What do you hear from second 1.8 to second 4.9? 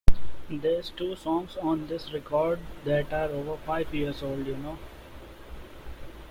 this record that are over five years old, you know?